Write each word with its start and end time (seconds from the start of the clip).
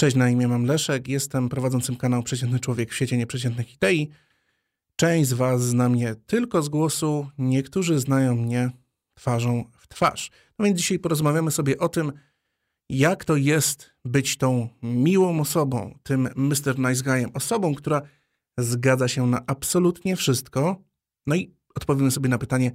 Cześć, 0.00 0.16
na 0.16 0.30
imię 0.30 0.48
mam 0.48 0.64
Leszek, 0.64 1.08
jestem 1.08 1.48
prowadzącym 1.48 1.96
kanał 1.96 2.22
Przeciętny 2.22 2.60
Człowiek 2.60 2.90
w 2.90 2.94
świecie 2.94 3.16
nieprzeciętnych 3.16 3.74
idei. 3.74 4.08
Część 4.96 5.28
z 5.28 5.32
Was 5.32 5.62
zna 5.62 5.88
mnie 5.88 6.14
tylko 6.26 6.62
z 6.62 6.68
głosu, 6.68 7.28
niektórzy 7.38 7.98
znają 7.98 8.34
mnie 8.34 8.70
twarzą 9.14 9.64
w 9.78 9.88
twarz. 9.88 10.30
No 10.58 10.64
więc 10.64 10.78
dzisiaj 10.78 10.98
porozmawiamy 10.98 11.50
sobie 11.50 11.78
o 11.78 11.88
tym, 11.88 12.12
jak 12.88 13.24
to 13.24 13.36
jest 13.36 13.90
być 14.04 14.36
tą 14.36 14.68
miłą 14.82 15.40
osobą, 15.40 15.98
tym 16.02 16.28
Mr. 16.36 16.78
Nice 16.78 17.02
Guyem, 17.04 17.30
osobą, 17.34 17.74
która 17.74 18.02
zgadza 18.58 19.08
się 19.08 19.26
na 19.26 19.42
absolutnie 19.46 20.16
wszystko. 20.16 20.82
No 21.26 21.34
i 21.34 21.54
odpowiemy 21.74 22.10
sobie 22.10 22.28
na 22.28 22.38
pytanie, 22.38 22.72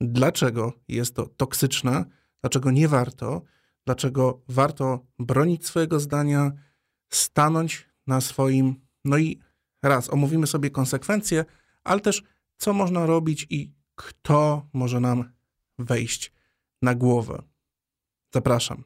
dlaczego 0.00 0.72
jest 0.88 1.14
to 1.14 1.26
toksyczne, 1.26 2.04
dlaczego 2.40 2.70
nie 2.70 2.88
warto, 2.88 3.42
dlaczego 3.88 4.42
warto 4.48 5.06
bronić 5.18 5.66
swojego 5.66 6.00
zdania, 6.00 6.52
stanąć 7.10 7.88
na 8.06 8.20
swoim, 8.20 8.74
no 9.04 9.18
i 9.18 9.38
raz 9.82 10.10
omówimy 10.10 10.46
sobie 10.46 10.70
konsekwencje, 10.70 11.44
ale 11.84 12.00
też 12.00 12.22
co 12.58 12.72
można 12.72 13.06
robić 13.06 13.46
i 13.50 13.72
kto 13.94 14.66
może 14.72 15.00
nam 15.00 15.32
wejść 15.78 16.32
na 16.82 16.94
głowę. 16.94 17.42
Zapraszam. 18.34 18.84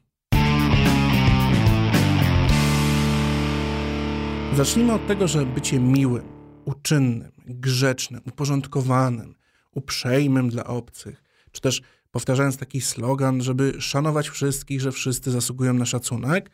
Zacznijmy 4.54 4.92
od 4.92 5.06
tego, 5.06 5.28
że 5.28 5.46
bycie 5.46 5.80
miłym, 5.80 6.28
uczynnym, 6.64 7.32
grzecznym, 7.46 8.20
uporządkowanym, 8.26 9.34
uprzejmym 9.72 10.48
dla 10.48 10.64
obcych, 10.64 11.22
czy 11.52 11.60
też 11.60 11.82
powtarzając 12.12 12.56
taki 12.56 12.80
slogan, 12.80 13.42
żeby 13.42 13.74
szanować 13.80 14.28
wszystkich, 14.28 14.80
że 14.80 14.92
wszyscy 14.92 15.30
zasługują 15.30 15.74
na 15.74 15.86
szacunek, 15.86 16.50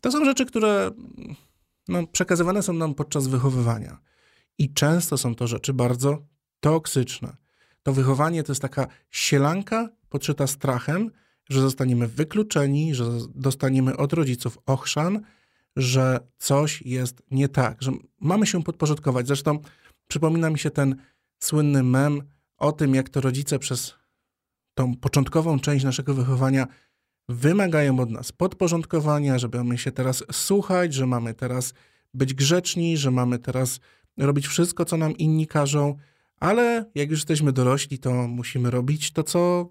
to 0.00 0.12
są 0.12 0.24
rzeczy, 0.24 0.46
które 0.46 0.90
no, 1.88 2.06
przekazywane 2.06 2.62
są 2.62 2.72
nam 2.72 2.94
podczas 2.94 3.26
wychowywania. 3.26 3.98
I 4.58 4.72
często 4.72 5.18
są 5.18 5.34
to 5.34 5.46
rzeczy 5.46 5.72
bardzo 5.72 6.26
toksyczne. 6.60 7.36
To 7.82 7.92
wychowanie 7.92 8.42
to 8.42 8.52
jest 8.52 8.62
taka 8.62 8.86
sielanka 9.10 9.88
podszyta 10.08 10.46
strachem, 10.46 11.10
że 11.48 11.60
zostaniemy 11.60 12.08
wykluczeni, 12.08 12.94
że 12.94 13.04
dostaniemy 13.34 13.96
od 13.96 14.12
rodziców 14.12 14.58
ochrzan, 14.66 15.20
że 15.76 16.20
coś 16.38 16.82
jest 16.82 17.22
nie 17.30 17.48
tak, 17.48 17.82
że 17.82 17.92
mamy 18.20 18.46
się 18.46 18.62
podporządkować. 18.62 19.26
Zresztą 19.26 19.58
przypomina 20.08 20.50
mi 20.50 20.58
się 20.58 20.70
ten 20.70 20.96
słynny 21.38 21.82
mem 21.82 22.22
o 22.58 22.72
tym, 22.72 22.94
jak 22.94 23.08
to 23.08 23.20
rodzice 23.20 23.58
przez 23.58 23.94
tą 24.74 24.96
początkową 24.96 25.60
część 25.60 25.84
naszego 25.84 26.14
wychowania 26.14 26.66
wymagają 27.28 28.00
od 28.00 28.10
nas 28.10 28.32
podporządkowania, 28.32 29.38
żeby 29.38 29.58
mamy 29.58 29.78
się 29.78 29.92
teraz 29.92 30.24
słuchać, 30.32 30.94
że 30.94 31.06
mamy 31.06 31.34
teraz 31.34 31.74
być 32.14 32.34
grzeczni, 32.34 32.96
że 32.96 33.10
mamy 33.10 33.38
teraz 33.38 33.80
robić 34.18 34.46
wszystko, 34.46 34.84
co 34.84 34.96
nam 34.96 35.16
inni 35.16 35.46
każą, 35.46 35.96
ale 36.36 36.90
jak 36.94 37.10
już 37.10 37.18
jesteśmy 37.18 37.52
dorośli, 37.52 37.98
to 37.98 38.28
musimy 38.28 38.70
robić 38.70 39.12
to, 39.12 39.22
co 39.22 39.70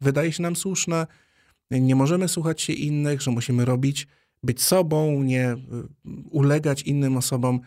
wydaje 0.00 0.32
się 0.32 0.42
nam 0.42 0.56
słuszne. 0.56 1.06
Nie 1.70 1.96
możemy 1.96 2.28
słuchać 2.28 2.62
się 2.62 2.72
innych, 2.72 3.22
że 3.22 3.30
musimy 3.30 3.64
robić, 3.64 4.06
być 4.42 4.62
sobą, 4.62 5.22
nie 5.22 5.52
y, 5.52 5.56
ulegać 6.30 6.82
innym 6.82 7.16
osobom. 7.16 7.60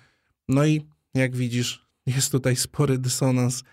No 0.48 0.66
i 0.66 0.82
jak 1.14 1.36
widzisz, 1.36 1.88
jest 2.06 2.32
tutaj 2.32 2.56
spory 2.56 2.98
dysonans 2.98 3.64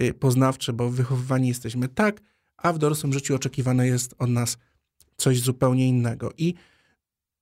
y, 0.00 0.14
poznawczy, 0.14 0.72
bo 0.72 0.90
wychowywani 0.90 1.48
jesteśmy 1.48 1.88
tak, 1.88 2.20
a 2.62 2.72
w 2.72 2.78
dorosłym 2.78 3.12
życiu 3.12 3.34
oczekiwane 3.34 3.86
jest 3.86 4.14
od 4.18 4.30
nas 4.30 4.56
coś 5.16 5.40
zupełnie 5.40 5.88
innego. 5.88 6.32
I 6.36 6.54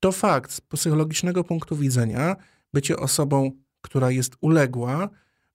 to 0.00 0.12
fakt 0.12 0.52
z 0.52 0.60
psychologicznego 0.60 1.44
punktu 1.44 1.76
widzenia, 1.76 2.36
bycie 2.72 2.96
osobą, 2.96 3.50
która 3.80 4.10
jest 4.10 4.36
uległa, 4.40 5.08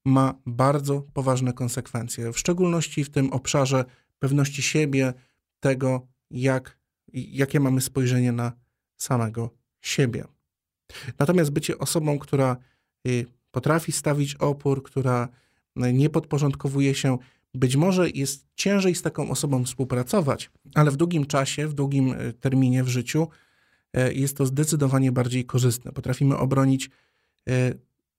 ma 0.06 0.34
bardzo 0.46 1.02
poważne 1.02 1.54
konsekwencje, 1.54 2.34
w 2.34 2.40
szczególności 2.40 3.04
w 3.04 3.10
tym 3.10 3.34
obszarze 3.34 3.86
pewności 4.20 4.62
siebie, 4.62 5.14
tego, 5.60 6.08
jak, 6.32 6.78
jakie 7.14 7.60
mamy 7.60 7.82
spojrzenie 7.82 8.32
na 8.32 8.52
samego 8.98 9.50
siebie. 9.82 10.26
Natomiast 11.20 11.52
bycie 11.52 11.78
osobą, 11.78 12.20
która 12.20 12.58
y, 13.08 13.26
potrafi 13.52 13.92
stawić 13.92 14.36
opór, 14.36 14.84
która 14.84 15.30
y, 15.86 15.94
nie 15.94 16.10
podporządkowuje 16.10 16.96
się 16.96 17.18
być 17.56 17.76
może 17.76 18.10
jest 18.10 18.48
ciężej 18.56 18.96
z 18.96 19.02
taką 19.02 19.30
osobą 19.30 19.64
współpracować, 19.64 20.52
ale 20.76 20.92
w 20.92 20.98
długim 20.98 21.26
czasie, 21.26 21.68
w 21.68 21.74
długim 21.74 22.14
e, 22.14 22.34
terminie 22.34 22.84
w 22.84 22.88
życiu 22.88 23.28
e, 23.94 24.14
jest 24.14 24.38
to 24.38 24.46
zdecydowanie 24.46 25.12
bardziej 25.12 25.46
korzystne. 25.46 25.92
Potrafimy 25.92 26.38
obronić 26.38 26.90
e, 27.50 27.74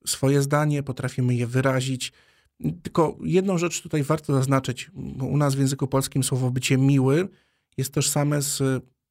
swoje 0.06 0.42
zdanie, 0.42 0.82
potrafimy 0.82 1.34
je 1.34 1.46
wyrazić. 1.46 2.12
Tylko 2.82 3.19
jedną 3.22 3.58
rzecz 3.58 3.82
tutaj 3.82 4.02
warto 4.02 4.34
zaznaczyć, 4.34 4.91
bo 4.94 5.26
u 5.26 5.36
nas 5.36 5.54
w 5.54 5.58
języku 5.58 5.86
polskim 5.86 6.22
słowo 6.22 6.50
bycie 6.50 6.78
miły 6.78 7.28
jest 7.76 7.92
tożsame 7.92 8.42
z 8.42 8.62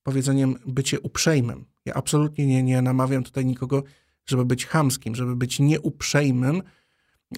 powiedzeniem 0.04 0.56
bycie 0.66 1.00
uprzejmym. 1.00 1.66
Ja 1.86 1.94
absolutnie 1.94 2.48
nie, 2.48 2.64
nie 2.64 2.82
namawiam 2.82 3.24
tutaj 3.24 3.46
nikogo, 3.46 3.84
żeby 4.26 4.46
być 4.46 4.66
chamskim, 4.66 5.16
żeby 5.16 5.36
być 5.36 5.60
nieuprzejmym. 5.60 6.62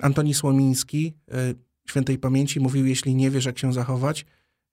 Antoni 0.02 0.34
Słomiński 0.34 1.14
świętej 1.90 2.18
pamięci 2.18 2.60
mówił, 2.60 2.86
jeśli 2.86 3.16
nie 3.16 3.32
wiesz, 3.32 3.46
jak 3.46 3.60
się 3.60 3.74
zachować, 3.74 4.26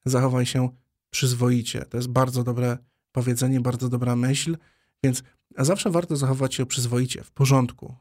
zachowaj 0.05 0.47
się 0.47 0.69
przyzwoicie. 1.11 1.85
To 1.85 1.97
jest 1.97 2.09
bardzo 2.09 2.45
dobre 2.45 2.79
powiedzenie, 3.13 3.61
bardzo 3.61 3.89
dobra 3.89 4.17
myśl, 4.17 4.57
więc 5.05 5.23
zawsze 5.59 5.91
warto 5.91 6.17
zachować 6.17 6.55
się 6.55 6.67
przyzwoicie, 6.67 7.25
w 7.25 7.31
porządku 7.31 7.95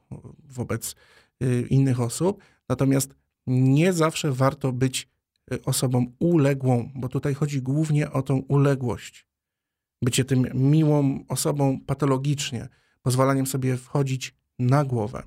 wobec 0.44 0.96
y, 1.44 1.68
innych 1.70 2.00
osób, 2.00 2.44
natomiast 2.70 3.16
nie 3.48 3.94
zawsze 3.94 4.32
warto 4.32 4.72
być 4.72 5.08
y, 5.54 5.64
osobą 5.64 6.06
uległą, 6.20 6.92
bo 6.96 7.10
tutaj 7.10 7.34
chodzi 7.34 7.62
głównie 7.62 8.12
o 8.12 8.22
tą 8.22 8.38
uległość. 8.38 9.28
Bycie 10.02 10.26
tym 10.26 10.48
miłą 10.54 11.26
osobą 11.28 11.80
patologicznie, 11.86 12.70
pozwalaniem 13.02 13.48
sobie 13.48 13.78
wchodzić 13.78 14.36
na 14.60 14.86
głowę. 14.86 15.24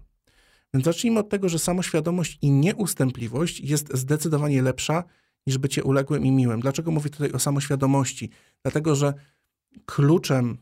Zacznijmy 0.84 1.20
od 1.20 1.28
tego, 1.28 1.48
że 1.48 1.58
samoświadomość 1.58 2.38
i 2.42 2.50
nieustępliwość 2.50 3.60
jest 3.60 3.96
zdecydowanie 3.96 4.62
lepsza 4.62 5.04
niż 5.46 5.58
bycie 5.58 5.84
uległym 5.84 6.26
i 6.26 6.30
miłym. 6.30 6.60
Dlaczego 6.60 6.90
mówię 6.90 7.10
tutaj 7.10 7.32
o 7.32 7.38
samoświadomości? 7.38 8.30
Dlatego, 8.62 8.94
że 8.94 9.14
kluczem 9.86 10.58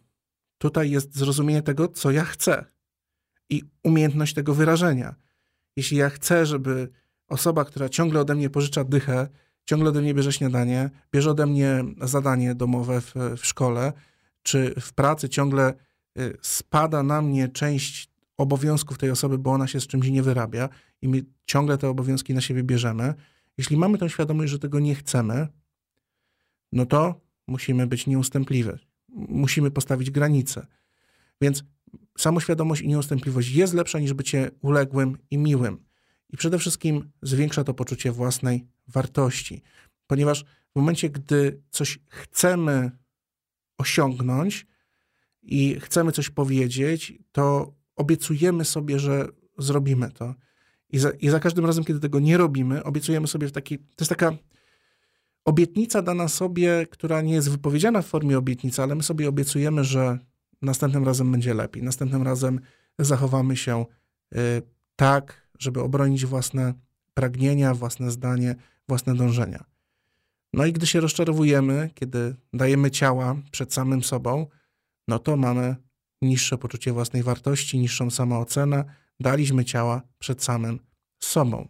tutaj 0.59 0.91
jest 0.91 1.17
zrozumienie 1.17 1.63
tego, 1.63 1.89
co 1.89 2.11
ja 2.11 2.25
chcę 2.25 2.65
i 3.51 3.63
umiejętność 3.83 4.35
tego 4.35 4.55
wyrażenia. 4.55 5.15
Jeśli 5.77 5.97
ja 5.97 6.11
chcę, 6.11 6.47
żeby 6.47 6.89
osoba, 7.29 7.65
która 7.65 7.89
ciągle 7.89 8.21
ode 8.21 8.35
mnie 8.35 8.51
pożycza 8.51 8.85
dychę, 8.85 9.29
ciągle 9.65 9.89
ode 9.89 10.01
mnie 10.01 10.15
bierze 10.15 10.33
śniadanie, 10.33 10.91
bierze 11.13 11.31
ode 11.31 11.47
mnie 11.47 11.85
zadanie 12.01 12.55
domowe 12.55 13.01
w, 13.01 13.15
w 13.37 13.47
szkole, 13.47 13.93
czy 14.43 14.75
w 14.81 14.93
pracy 14.93 15.29
ciągle 15.29 15.75
y, 16.19 16.37
spada 16.43 17.03
na 17.03 17.23
mnie 17.23 17.49
część 17.49 18.14
obowiązków 18.37 18.99
tej 18.99 19.11
osoby, 19.11 19.39
bo 19.39 19.53
ona 19.53 19.67
się 19.67 19.81
z 19.81 19.87
czymś 19.87 20.09
nie 20.09 20.23
wyrabia 20.23 20.69
i 21.03 21.09
my 21.09 21.25
ciągle 21.47 21.79
te 21.79 21.89
obowiązki 21.89 22.35
na 22.35 22.41
siebie 22.41 22.63
bierzemy. 22.63 23.15
Jeśli 23.59 23.77
mamy 23.77 23.99
tą 23.99 24.09
świadomość, 24.09 24.51
że 24.53 24.59
tego 24.59 24.81
nie 24.81 24.95
chcemy, 24.95 25.49
no 26.73 26.87
to 26.87 27.21
musimy 27.47 27.87
być 27.87 28.07
nieustępliwi. 28.07 28.71
Musimy 29.09 29.71
postawić 29.71 30.11
granice. 30.11 30.67
Więc 31.41 31.65
samoświadomość 32.19 32.83
i 32.83 32.89
nieustępliwość 32.89 33.51
jest 33.51 33.75
lepsza 33.75 33.99
niż 33.99 34.13
bycie 34.13 34.51
uległym 34.61 35.19
i 35.31 35.39
miłym. 35.39 35.85
I 36.31 36.37
przede 36.37 36.59
wszystkim 36.59 37.11
zwiększa 37.23 37.65
to 37.65 37.75
poczucie 37.75 38.13
własnej 38.13 38.67
wartości, 38.89 39.63
ponieważ 40.07 40.45
w 40.73 40.77
momencie, 40.77 41.11
gdy 41.11 41.63
coś 41.71 41.99
chcemy 42.09 42.91
osiągnąć 43.79 44.67
i 45.43 45.81
chcemy 45.81 46.13
coś 46.13 46.31
powiedzieć, 46.31 47.13
to 47.33 47.75
obiecujemy 47.97 48.65
sobie, 48.65 48.99
że 48.99 49.29
zrobimy 49.59 50.11
to. 50.11 50.35
I 50.91 50.99
za, 50.99 51.11
I 51.11 51.29
za 51.29 51.41
każdym 51.41 51.67
razem, 51.67 51.85
kiedy 51.85 52.01
tego 52.01 52.21
nie 52.21 52.37
robimy, 52.37 52.85
obiecujemy 52.85 53.27
sobie 53.27 53.51
taki. 53.51 53.79
To 53.79 53.85
jest 54.01 54.09
taka 54.09 54.33
obietnica 55.45 56.03
dana 56.03 56.29
sobie, 56.29 56.87
która 56.91 57.21
nie 57.21 57.35
jest 57.35 57.51
wypowiedziana 57.51 58.03
w 58.03 58.07
formie 58.07 58.39
obietnicy, 58.39 58.83
ale 58.83 58.95
my 58.95 59.03
sobie 59.03 59.29
obiecujemy, 59.29 59.85
że 59.85 60.19
następnym 60.63 61.05
razem 61.05 61.33
będzie 61.33 61.55
lepiej. 61.55 61.83
Następnym 61.83 62.23
razem 62.23 62.61
zachowamy 62.99 63.57
się 63.57 63.85
y, 64.35 64.39
tak, 64.97 65.49
żeby 65.59 65.81
obronić 65.81 66.27
własne 66.27 66.75
pragnienia, 67.15 67.75
własne 67.75 68.11
zdanie, 68.11 68.55
własne 68.89 69.15
dążenia. 69.15 69.65
No 70.53 70.67
i 70.67 70.73
gdy 70.73 70.87
się 70.87 71.01
rozczarowujemy, 71.01 71.91
kiedy 71.95 72.37
dajemy 72.53 72.91
ciała 72.91 73.37
przed 73.51 73.75
samym 73.75 74.03
sobą, 74.03 74.47
no 75.09 75.19
to 75.19 75.37
mamy 75.37 75.77
niższe 76.23 76.59
poczucie 76.59 76.93
własnej 76.93 77.23
wartości, 77.23 77.79
niższą 77.79 78.11
samoocenę, 78.11 78.85
daliśmy 79.21 79.65
ciała 79.65 80.03
przed 80.19 80.45
samym 80.45 80.81
sobą. 81.19 81.69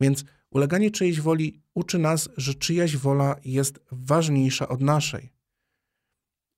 Więc 0.00 0.24
uleganie 0.50 0.90
czyjejś 0.90 1.20
woli 1.20 1.62
uczy 1.74 1.98
nas, 1.98 2.28
że 2.36 2.54
czyjaś 2.54 2.96
wola 2.96 3.36
jest 3.44 3.80
ważniejsza 3.92 4.68
od 4.68 4.80
naszej. 4.80 5.32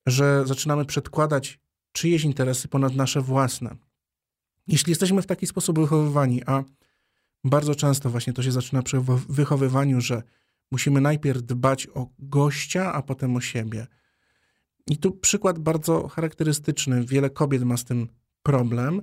Że 0.07 0.47
zaczynamy 0.47 0.85
przedkładać 0.85 1.61
czyjeś 1.93 2.25
interesy 2.25 2.69
ponad 2.69 2.95
nasze 2.95 3.21
własne. 3.21 3.77
Jeśli 4.67 4.91
jesteśmy 4.91 5.23
w 5.23 5.27
taki 5.27 5.47
sposób 5.47 5.79
wychowywani, 5.79 6.45
a 6.47 6.65
bardzo 7.45 7.75
często 7.75 8.11
właśnie 8.11 8.33
to 8.33 8.43
się 8.43 8.53
zaczyna 8.53 8.83
przy 8.83 9.01
wychowywaniu, 9.29 10.01
że 10.01 10.23
musimy 10.71 11.01
najpierw 11.01 11.43
dbać 11.43 11.87
o 11.95 12.09
gościa, 12.19 12.93
a 12.93 13.03
potem 13.03 13.37
o 13.37 13.41
siebie. 13.41 13.87
I 14.91 14.97
tu 14.97 15.13
przykład 15.13 15.59
bardzo 15.59 16.09
charakterystyczny. 16.09 17.05
Wiele 17.05 17.31
kobiet 17.31 17.63
ma 17.63 17.77
z 17.77 17.85
tym 17.85 18.09
problem, 18.43 19.03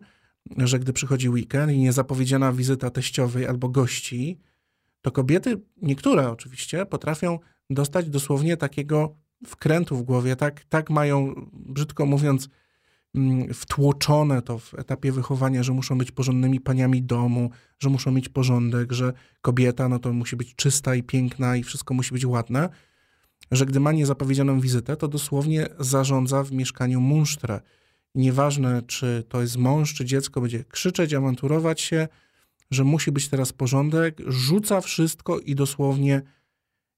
że 0.58 0.80
gdy 0.80 0.94
przychodzi 0.94 1.30
weekend 1.30 1.72
i 1.72 1.78
niezapowiedziana 1.78 2.52
wizyta 2.52 2.90
teściowej 2.90 3.48
albo 3.48 3.70
gości, 3.70 4.40
to 5.02 5.12
kobiety, 5.12 5.62
niektóre 5.82 6.32
oczywiście, 6.32 6.86
potrafią 6.86 7.40
dostać 7.70 8.10
dosłownie 8.10 8.58
takiego 8.58 9.16
wkrętu 9.48 9.98
w 9.98 10.04
głowie, 10.04 10.36
tak, 10.36 10.66
tak 10.66 10.90
mają, 10.90 11.50
brzydko 11.54 12.06
mówiąc, 12.06 12.50
mm, 13.16 13.54
wtłoczone 13.54 14.42
to 14.42 14.60
w 14.60 14.74
etapie 14.74 15.12
wychowania, 15.12 15.64
że 15.64 15.74
muszą 15.74 15.98
być 15.98 16.12
porządnymi 16.12 16.60
paniami 16.60 17.04
domu, 17.04 17.50
że 17.80 17.90
muszą 17.90 18.12
mieć 18.12 18.30
porządek, 18.30 18.92
że 18.92 19.14
kobieta 19.42 19.90
no 19.90 20.00
to 20.00 20.14
musi 20.14 20.36
być 20.36 20.56
czysta 20.56 20.96
i 20.96 21.04
piękna 21.04 21.56
i 21.56 21.64
wszystko 21.64 21.94
musi 21.94 22.14
być 22.14 22.26
ładne, 22.26 22.70
że 23.52 23.66
gdy 23.66 23.80
ma 23.80 23.92
niezapowiedzianą 23.92 24.60
wizytę, 24.60 24.98
to 24.98 25.08
dosłownie 25.08 25.68
zarządza 25.80 26.44
w 26.44 26.52
mieszkaniu 26.52 27.02
munsztrę. 27.02 27.62
Nieważne, 28.16 28.82
czy 28.82 29.24
to 29.30 29.42
jest 29.42 29.58
mąż, 29.58 29.94
czy 29.94 30.06
dziecko, 30.06 30.42
będzie 30.42 30.64
krzyczeć, 30.64 31.14
awanturować 31.14 31.82
się, 31.82 32.08
że 32.72 32.84
musi 32.84 33.12
być 33.12 33.30
teraz 33.30 33.54
porządek, 33.54 34.22
rzuca 34.28 34.82
wszystko 34.82 35.40
i 35.40 35.56
dosłownie 35.56 36.22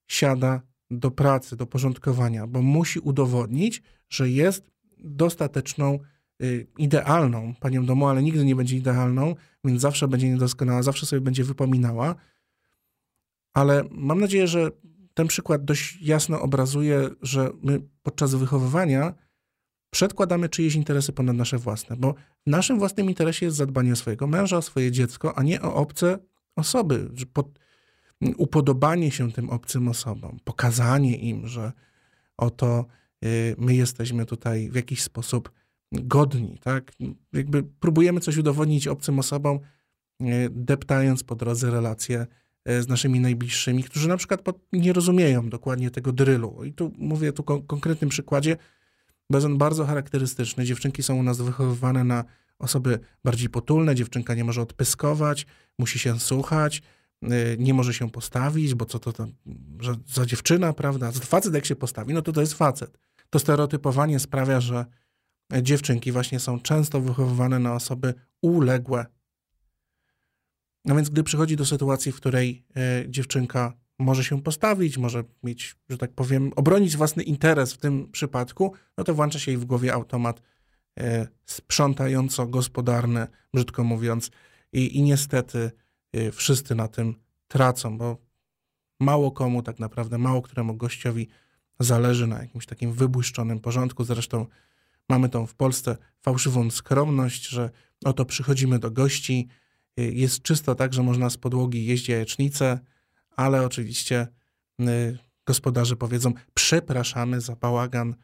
siada 0.07 0.61
do 0.91 1.11
pracy, 1.11 1.55
do 1.55 1.65
porządkowania, 1.65 2.47
bo 2.47 2.61
musi 2.61 2.99
udowodnić, 2.99 3.81
że 4.09 4.29
jest 4.29 4.71
dostateczną, 4.97 5.99
y, 6.43 6.67
idealną 6.77 7.53
panią 7.59 7.85
domu, 7.85 8.07
ale 8.07 8.23
nigdy 8.23 8.45
nie 8.45 8.55
będzie 8.55 8.77
idealną, 8.77 9.35
więc 9.63 9.81
zawsze 9.81 10.07
będzie 10.07 10.29
niedoskonała, 10.29 10.83
zawsze 10.83 11.05
sobie 11.05 11.21
będzie 11.21 11.43
wypominała. 11.43 12.15
Ale 13.53 13.83
mam 13.91 14.19
nadzieję, 14.19 14.47
że 14.47 14.71
ten 15.17 15.27
przykład 15.27 15.65
dość 15.65 16.01
jasno 16.01 16.41
obrazuje, 16.41 17.09
że 17.21 17.49
my 17.63 17.81
podczas 18.03 18.35
wychowywania 18.35 19.13
przedkładamy 19.89 20.49
czyjeś 20.49 20.75
interesy 20.75 21.13
ponad 21.13 21.35
nasze 21.35 21.57
własne, 21.57 21.95
bo 21.95 22.13
w 22.47 22.49
naszym 22.49 22.79
własnym 22.79 23.09
interesie 23.09 23.45
jest 23.45 23.57
zadbanie 23.57 23.93
o 23.93 23.95
swojego 23.95 24.27
męża, 24.27 24.57
o 24.57 24.61
swoje 24.61 24.91
dziecko, 24.91 25.37
a 25.37 25.43
nie 25.43 25.61
o 25.61 25.75
obce 25.75 26.19
osoby. 26.55 27.09
Pod, 27.33 27.59
upodobanie 28.37 29.11
się 29.11 29.31
tym 29.31 29.49
obcym 29.49 29.87
osobom, 29.87 30.39
pokazanie 30.43 31.17
im, 31.17 31.47
że 31.47 31.71
oto 32.37 32.85
y, 33.25 33.55
my 33.57 33.75
jesteśmy 33.75 34.25
tutaj 34.25 34.69
w 34.69 34.75
jakiś 34.75 35.03
sposób 35.03 35.51
godni, 35.91 36.57
tak? 36.61 36.91
Jakby 37.33 37.63
próbujemy 37.63 38.19
coś 38.19 38.37
udowodnić 38.37 38.87
obcym 38.87 39.19
osobom, 39.19 39.59
y, 40.21 40.25
deptając 40.51 41.23
po 41.23 41.35
drodze 41.35 41.71
relacje 41.71 42.27
z 42.67 42.87
naszymi 42.87 43.19
najbliższymi, 43.19 43.83
którzy 43.83 44.07
na 44.07 44.17
przykład 44.17 44.41
nie 44.73 44.93
rozumieją 44.93 45.49
dokładnie 45.49 45.91
tego 45.91 46.11
drylu. 46.11 46.63
I 46.63 46.73
tu 46.73 46.91
mówię 46.97 47.33
tu 47.33 47.43
o 47.45 47.61
konkretnym 47.61 48.09
przykładzie, 48.09 48.57
bo 49.29 49.37
jest 49.37 49.45
on 49.45 49.57
bardzo 49.57 49.85
charakterystyczny. 49.85 50.65
Dziewczynki 50.65 51.03
są 51.03 51.15
u 51.15 51.23
nas 51.23 51.41
wychowywane 51.41 52.03
na 52.03 52.23
osoby 52.59 52.99
bardziej 53.23 53.49
potulne, 53.49 53.95
dziewczynka 53.95 54.33
nie 54.33 54.43
może 54.43 54.61
odpyskować, 54.61 55.45
musi 55.79 55.99
się 55.99 56.19
słuchać, 56.19 56.81
y, 57.23 57.57
nie 57.59 57.73
może 57.73 57.93
się 57.93 58.09
postawić, 58.09 58.75
bo 58.75 58.85
co 58.85 58.99
to 58.99 59.13
tam, 59.13 59.31
za 60.07 60.25
dziewczyna, 60.25 60.73
prawda? 60.73 61.11
Facet 61.11 61.53
jak 61.53 61.65
się 61.65 61.75
postawi, 61.75 62.13
no 62.13 62.21
to 62.21 62.31
to 62.31 62.41
jest 62.41 62.53
facet. 62.53 62.97
To 63.29 63.39
stereotypowanie 63.39 64.19
sprawia, 64.19 64.61
że 64.61 64.85
dziewczynki 65.61 66.11
właśnie 66.11 66.39
są 66.39 66.59
często 66.59 67.01
wychowywane 67.01 67.59
na 67.59 67.73
osoby 67.73 68.13
uległe. 68.41 69.05
No 70.87 70.95
więc 70.95 71.09
gdy 71.09 71.23
przychodzi 71.23 71.55
do 71.55 71.65
sytuacji, 71.65 72.11
w 72.11 72.15
której 72.15 72.65
y, 73.03 73.09
dziewczynka 73.09 73.73
może 73.99 74.23
się 74.23 74.41
postawić, 74.41 74.97
może 74.97 75.23
mieć, 75.43 75.75
że 75.89 75.97
tak 75.97 76.11
powiem, 76.13 76.51
obronić 76.55 76.97
własny 76.97 77.23
interes 77.23 77.73
w 77.73 77.77
tym 77.77 78.11
przypadku, 78.11 78.73
no 78.97 79.03
to 79.03 79.13
włącza 79.13 79.39
się 79.39 79.51
jej 79.51 79.57
w 79.57 79.65
głowie 79.65 79.93
automat 79.93 80.41
e, 80.99 81.27
sprzątająco-gospodarny, 81.45 83.27
brzydko 83.53 83.83
mówiąc. 83.83 84.31
I, 84.73 84.97
I 84.97 85.01
niestety 85.01 85.71
e, 86.13 86.31
wszyscy 86.31 86.75
na 86.75 86.87
tym 86.87 87.15
tracą, 87.47 87.97
bo 87.97 88.17
mało 88.99 89.31
komu 89.31 89.63
tak 89.63 89.79
naprawdę, 89.79 90.17
mało 90.17 90.41
któremu 90.41 90.75
gościowi 90.75 91.27
zależy 91.79 92.27
na 92.27 92.39
jakimś 92.41 92.65
takim 92.65 92.93
wybłyszczonym 92.93 93.59
porządku. 93.59 94.03
Zresztą 94.03 94.45
mamy 95.09 95.29
tą 95.29 95.45
w 95.45 95.55
Polsce 95.55 95.97
fałszywą 96.21 96.71
skromność, 96.71 97.47
że 97.47 97.69
oto 98.05 98.25
przychodzimy 98.25 98.79
do 98.79 98.91
gości, 98.91 99.47
e, 99.49 99.66
jest 99.97 100.41
czysto 100.41 100.75
tak, 100.75 100.93
że 100.93 101.03
można 101.03 101.29
z 101.29 101.37
podłogi 101.37 101.85
jeść 101.85 102.09
jajecznicę, 102.09 102.79
ale 103.35 103.65
oczywiście 103.65 104.27
y, 104.81 105.17
gospodarze 105.45 105.95
powiedzą: 105.95 106.33
Przepraszamy 106.53 107.41
za 107.41 107.55
bałagan. 107.55 108.15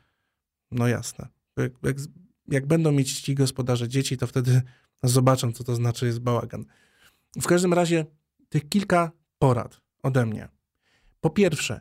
No 0.71 0.87
jasne. 0.87 1.27
Jak, 1.57 1.97
jak, 2.47 2.67
będą 2.67 2.91
mieć 2.91 3.21
ci 3.21 3.35
gospodarze 3.35 3.87
dzieci, 3.87 4.17
to 4.17 4.27
wtedy 4.27 4.61
zobaczą, 5.03 5.51
co 5.51 5.63
to 5.63 5.75
znaczy 5.75 6.05
jest 6.05 6.19
bałagan. 6.19 6.65
W 7.41 7.45
każdym 7.45 7.73
razie 7.73 8.05
tych 8.49 8.69
kilka 8.69 9.11
porad 9.39 9.81
ode 10.03 10.25
mnie. 10.25 10.47
Po 11.21 11.29
pierwsze, 11.29 11.79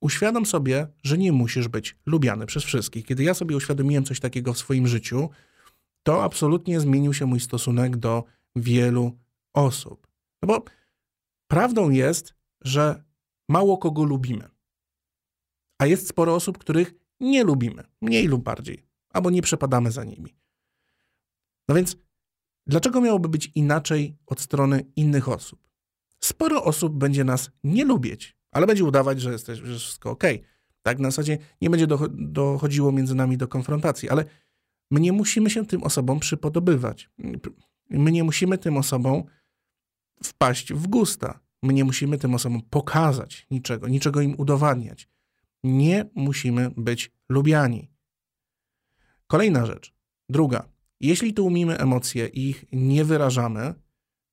uświadom 0.00 0.46
sobie, 0.46 0.86
że 1.02 1.18
nie 1.18 1.32
musisz 1.32 1.68
być 1.68 1.96
lubiany 2.06 2.46
przez 2.46 2.64
wszystkich. 2.64 3.06
Kiedy 3.06 3.24
ja 3.24 3.34
sobie 3.34 3.56
uświadomiłem 3.56 4.04
coś 4.04 4.20
takiego 4.20 4.52
w 4.52 4.58
swoim 4.58 4.86
życiu, 4.86 5.30
to 6.02 6.24
absolutnie 6.24 6.80
zmienił 6.80 7.14
się 7.14 7.26
mój 7.26 7.40
stosunek 7.40 7.96
do 7.96 8.24
wielu 8.60 9.18
osób. 9.54 10.08
No 10.42 10.46
bo 10.46 10.64
prawdą 11.48 11.90
jest, 11.90 12.34
że 12.60 13.04
mało 13.48 13.78
kogo 13.78 14.04
lubimy. 14.04 14.48
A 15.78 15.86
jest 15.86 16.08
sporo 16.08 16.34
osób, 16.34 16.58
których 16.58 16.94
nie 17.20 17.44
lubimy, 17.44 17.84
mniej 18.00 18.26
lub 18.26 18.42
bardziej, 18.42 18.84
albo 19.12 19.30
nie 19.30 19.42
przepadamy 19.42 19.92
za 19.92 20.04
nimi. 20.04 20.36
No 21.68 21.74
więc, 21.74 21.96
dlaczego 22.66 23.00
miałoby 23.00 23.28
być 23.28 23.52
inaczej 23.54 24.16
od 24.26 24.40
strony 24.40 24.84
innych 24.96 25.28
osób? 25.28 25.68
Sporo 26.20 26.64
osób 26.64 26.98
będzie 26.98 27.24
nas 27.24 27.50
nie 27.64 27.84
lubić, 27.84 28.36
ale 28.50 28.66
będzie 28.66 28.84
udawać, 28.84 29.20
że 29.20 29.32
jest, 29.32 29.46
że 29.46 29.78
wszystko 29.78 30.10
ok. 30.10 30.24
Tak, 30.82 30.98
na 30.98 31.10
zasadzie 31.10 31.38
nie 31.60 31.70
będzie 31.70 31.86
dochodziło 32.10 32.92
między 32.92 33.14
nami 33.14 33.36
do 33.36 33.48
konfrontacji, 33.48 34.10
ale 34.10 34.24
my 34.90 35.00
nie 35.00 35.12
musimy 35.12 35.50
się 35.50 35.66
tym 35.66 35.82
osobom 35.82 36.20
przypodobywać. 36.20 37.10
My 37.90 38.12
nie 38.12 38.24
musimy 38.24 38.58
tym 38.58 38.76
osobom 38.76 39.24
wpaść 40.22 40.72
w 40.72 40.86
gusta. 40.86 41.40
My 41.62 41.72
nie 41.72 41.84
musimy 41.84 42.18
tym 42.18 42.34
osobom 42.34 42.62
pokazać 42.70 43.46
niczego, 43.50 43.88
niczego 43.88 44.20
im 44.20 44.34
udowadniać. 44.38 45.08
Nie 45.64 46.04
musimy 46.14 46.70
być 46.76 47.10
lubiani. 47.28 47.90
Kolejna 49.26 49.66
rzecz. 49.66 49.94
Druga. 50.28 50.68
Jeśli 51.00 51.34
tłumimy 51.34 51.78
emocje 51.78 52.26
i 52.26 52.48
ich 52.48 52.64
nie 52.72 53.04
wyrażamy, 53.04 53.74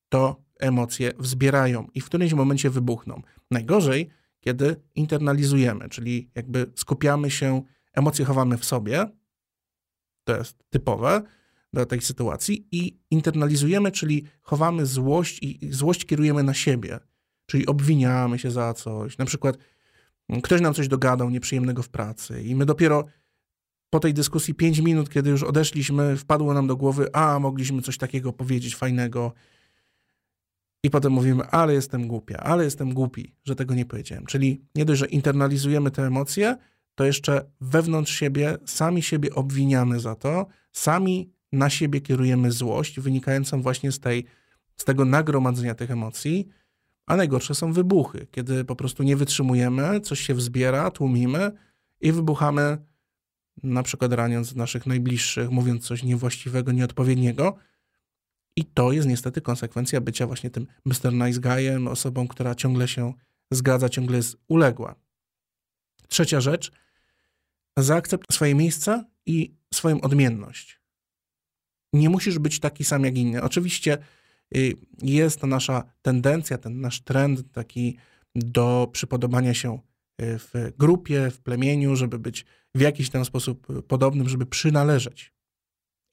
to 0.09 0.43
emocje 0.59 1.13
wzbierają 1.19 1.87
i 1.93 2.01
w 2.01 2.05
którymś 2.05 2.33
momencie 2.33 2.69
wybuchną. 2.69 3.21
Najgorzej, 3.51 4.09
kiedy 4.39 4.75
internalizujemy, 4.95 5.89
czyli 5.89 6.31
jakby 6.35 6.71
skupiamy 6.75 7.31
się, 7.31 7.61
emocje 7.93 8.25
chowamy 8.25 8.57
w 8.57 8.65
sobie, 8.65 9.09
to 10.23 10.37
jest 10.37 10.63
typowe, 10.69 11.21
do 11.81 11.85
tej 11.85 12.01
sytuacji 12.01 12.67
i 12.71 12.97
internalizujemy, 13.11 13.91
czyli 13.91 14.23
chowamy 14.41 14.85
złość 14.85 15.39
i 15.43 15.59
złość 15.71 16.05
kierujemy 16.05 16.43
na 16.43 16.53
siebie. 16.53 16.99
Czyli 17.45 17.65
obwiniamy 17.65 18.39
się 18.39 18.51
za 18.51 18.73
coś. 18.73 19.17
Na 19.17 19.25
przykład 19.25 19.57
mm, 20.29 20.41
ktoś 20.41 20.61
nam 20.61 20.73
coś 20.73 20.87
dogadał 20.87 21.29
nieprzyjemnego 21.29 21.83
w 21.83 21.89
pracy 21.89 22.43
i 22.43 22.55
my 22.55 22.65
dopiero 22.65 23.05
po 23.89 23.99
tej 23.99 24.13
dyskusji 24.13 24.53
5 24.53 24.79
minut, 24.79 25.09
kiedy 25.09 25.29
już 25.29 25.43
odeszliśmy, 25.43 26.17
wpadło 26.17 26.53
nam 26.53 26.67
do 26.67 26.75
głowy, 26.75 27.13
a 27.13 27.39
mogliśmy 27.39 27.81
coś 27.81 27.97
takiego 27.97 28.33
powiedzieć 28.33 28.75
fajnego. 28.75 29.33
I 30.83 30.89
potem 30.89 31.11
mówimy, 31.11 31.43
ale 31.43 31.73
jestem 31.73 32.07
głupia, 32.07 32.37
ale 32.37 32.63
jestem 32.63 32.93
głupi, 32.93 33.35
że 33.43 33.55
tego 33.55 33.75
nie 33.75 33.85
powiedziałem. 33.85 34.25
Czyli 34.25 34.61
nie 34.75 34.85
dość, 34.85 34.99
że 34.99 35.05
internalizujemy 35.05 35.91
te 35.91 36.03
emocje, 36.03 36.57
to 36.95 37.05
jeszcze 37.05 37.51
wewnątrz 37.61 38.19
siebie 38.19 38.57
sami 38.65 39.03
siebie 39.03 39.35
obwiniamy 39.35 39.99
za 39.99 40.15
to, 40.15 40.47
sami 40.71 41.34
na 41.55 41.69
siebie 41.69 42.01
kierujemy 42.01 42.51
złość 42.51 42.99
wynikającą 42.99 43.61
właśnie 43.61 43.91
z, 43.91 43.99
tej, 43.99 44.25
z 44.77 44.83
tego 44.85 45.05
nagromadzenia 45.05 45.75
tych 45.75 45.91
emocji 45.91 46.49
a 47.05 47.15
najgorsze 47.15 47.55
są 47.55 47.73
wybuchy, 47.73 48.27
kiedy 48.31 48.65
po 48.65 48.75
prostu 48.75 49.03
nie 49.03 49.15
wytrzymujemy, 49.15 49.99
coś 49.99 50.19
się 50.19 50.33
wzbiera, 50.33 50.91
tłumimy 50.91 51.51
i 52.01 52.11
wybuchamy, 52.11 52.77
na 53.63 53.83
przykład 53.83 54.13
raniąc 54.13 54.55
naszych 54.55 54.85
najbliższych, 54.85 55.49
mówiąc 55.49 55.87
coś 55.87 56.03
niewłaściwego, 56.03 56.71
nieodpowiedniego. 56.71 57.55
I 58.55 58.65
to 58.65 58.91
jest 58.91 59.07
niestety 59.07 59.41
konsekwencja 59.41 60.01
bycia 60.01 60.27
właśnie 60.27 60.49
tym 60.49 60.67
Mr. 60.85 61.13
Nice 61.13 61.39
Guyem, 61.39 61.87
osobą, 61.87 62.27
która 62.27 62.55
ciągle 62.55 62.87
się 62.87 63.13
zgadza, 63.51 63.89
ciągle 63.89 64.17
jest 64.17 64.37
uległa. 64.47 64.95
Trzecia 66.07 66.41
rzecz, 66.41 66.71
zaakceptuj 67.77 68.35
swoje 68.35 68.55
miejsce 68.55 69.05
i 69.25 69.55
swoją 69.73 70.01
odmienność. 70.01 70.81
Nie 71.95 72.09
musisz 72.09 72.39
być 72.39 72.59
taki 72.59 72.83
sam 72.83 73.03
jak 73.03 73.17
inny. 73.17 73.41
Oczywiście 73.41 73.97
y, 74.57 74.73
jest 75.01 75.39
to 75.39 75.47
nasza 75.47 75.83
tendencja, 76.01 76.57
ten 76.57 76.81
nasz 76.81 77.01
trend 77.01 77.51
taki 77.51 77.97
do 78.35 78.89
przypodobania 78.91 79.53
się 79.53 79.73
y, 79.73 79.79
w 80.39 80.71
grupie, 80.77 81.31
w 81.31 81.39
plemieniu, 81.39 81.95
żeby 81.95 82.19
być 82.19 82.45
w 82.75 82.81
jakiś 82.81 83.09
tam 83.09 83.25
sposób 83.25 83.67
podobnym, 83.87 84.29
żeby 84.29 84.45
przynależeć. 84.45 85.33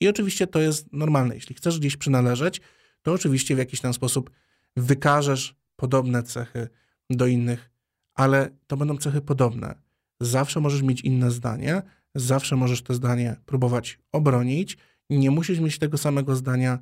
I 0.00 0.08
oczywiście 0.08 0.46
to 0.46 0.60
jest 0.60 0.92
normalne. 0.92 1.34
Jeśli 1.34 1.54
chcesz 1.54 1.78
gdzieś 1.78 1.96
przynależeć, 1.96 2.60
to 3.02 3.12
oczywiście 3.12 3.54
w 3.54 3.58
jakiś 3.58 3.80
tam 3.80 3.94
sposób 3.94 4.30
wykażesz 4.76 5.54
podobne 5.76 6.22
cechy 6.22 6.68
do 7.10 7.26
innych, 7.26 7.70
ale 8.14 8.50
to 8.66 8.76
będą 8.76 8.96
cechy 8.96 9.20
podobne. 9.20 9.74
Zawsze 10.20 10.60
możesz 10.60 10.82
mieć 10.82 11.00
inne 11.00 11.30
zdanie, 11.30 11.82
zawsze 12.14 12.56
możesz 12.56 12.82
to 12.82 12.94
zdanie 12.94 13.36
próbować 13.46 13.98
obronić. 14.12 14.78
Nie 15.10 15.30
musisz 15.30 15.60
mieć 15.60 15.78
tego 15.78 15.98
samego 15.98 16.36
zdania 16.36 16.78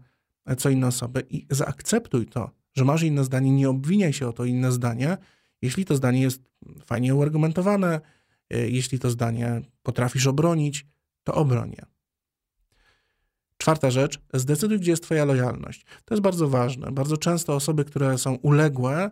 co 0.58 0.70
inne 0.70 0.86
osoby 0.86 1.26
i 1.30 1.46
zaakceptuj 1.50 2.26
to, 2.26 2.50
że 2.74 2.84
masz 2.84 3.02
inne 3.02 3.24
zdanie, 3.24 3.50
nie 3.50 3.68
obwiniaj 3.68 4.12
się 4.12 4.28
o 4.28 4.32
to 4.32 4.44
inne 4.44 4.72
zdanie, 4.72 5.16
jeśli 5.62 5.84
to 5.84 5.96
zdanie 5.96 6.22
jest 6.22 6.42
fajnie 6.84 7.14
uargumentowane, 7.14 8.00
y, 8.54 8.70
jeśli 8.70 8.98
to 8.98 9.10
zdanie 9.10 9.60
potrafisz 9.82 10.26
obronić, 10.26 10.86
to 11.24 11.34
obroń 11.34 11.70
je. 11.70 11.86
Czwarta 13.58 13.90
rzecz, 13.90 14.20
zdecyduj, 14.34 14.80
gdzie 14.80 14.90
jest 14.90 15.02
Twoja 15.02 15.24
lojalność. 15.24 15.84
To 16.04 16.14
jest 16.14 16.22
bardzo 16.22 16.48
ważne. 16.48 16.92
Bardzo 16.92 17.16
często 17.16 17.54
osoby, 17.54 17.84
które 17.84 18.18
są 18.18 18.34
uległe, 18.34 19.10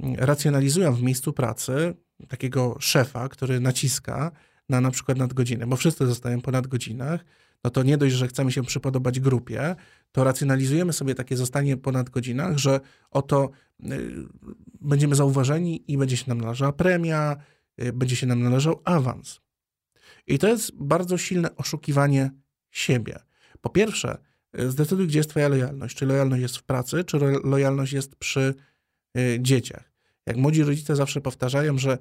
mm, 0.00 0.14
racjonalizują 0.18 0.94
w 0.94 1.02
miejscu 1.02 1.32
pracy 1.32 1.94
takiego 2.28 2.76
szefa, 2.80 3.28
który 3.28 3.60
naciska 3.60 4.30
na 4.68 4.80
na 4.80 4.90
przykład 4.90 5.18
nadgodzinę, 5.18 5.66
bo 5.66 5.76
wszyscy 5.76 6.06
zostają 6.06 6.40
po 6.40 6.50
nadgodzinach, 6.50 7.24
no 7.64 7.70
to 7.70 7.82
nie 7.82 7.98
dość, 7.98 8.14
że 8.14 8.28
chcemy 8.28 8.52
się 8.52 8.62
przypodobać 8.62 9.20
grupie, 9.20 9.76
to 10.12 10.24
racjonalizujemy 10.24 10.92
sobie 10.92 11.14
takie 11.14 11.36
zostanie 11.36 11.76
po 11.76 11.92
nadgodzinach, 11.92 12.58
że 12.58 12.80
oto 13.10 13.50
y, 13.80 13.86
będziemy 14.80 15.14
zauważeni 15.14 15.84
i 15.88 15.98
będzie 15.98 16.16
się 16.16 16.24
nam 16.28 16.40
należała 16.40 16.72
premia, 16.72 17.36
y, 17.82 17.92
będzie 17.92 18.16
się 18.16 18.26
nam 18.26 18.42
należał 18.42 18.80
awans. 18.84 19.40
I 20.26 20.38
to 20.38 20.48
jest 20.48 20.72
bardzo 20.74 21.18
silne 21.18 21.56
oszukiwanie 21.56 22.30
siebie. 22.70 23.18
Po 23.60 23.70
pierwsze, 23.70 24.18
y, 24.60 24.70
zdecyduj, 24.70 25.06
gdzie 25.06 25.18
jest 25.18 25.30
Twoja 25.30 25.48
lojalność. 25.48 25.96
Czy 25.96 26.06
lojalność 26.06 26.42
jest 26.42 26.56
w 26.56 26.62
pracy, 26.62 27.04
czy 27.04 27.18
lojalność 27.44 27.92
jest 27.92 28.16
przy 28.16 28.54
dzieciach. 29.38 29.92
Jak 30.26 30.36
młodzi 30.36 30.62
rodzice 30.62 30.96
zawsze 30.96 31.20
powtarzają, 31.20 31.78
że 31.78 31.98